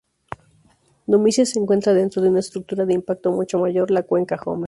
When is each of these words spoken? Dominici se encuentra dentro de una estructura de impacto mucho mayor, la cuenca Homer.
Dominici 1.05 1.45
se 1.45 1.59
encuentra 1.59 1.93
dentro 1.93 2.23
de 2.23 2.29
una 2.29 2.39
estructura 2.39 2.85
de 2.85 2.95
impacto 2.95 3.31
mucho 3.31 3.59
mayor, 3.59 3.91
la 3.91 4.01
cuenca 4.01 4.41
Homer. 4.43 4.59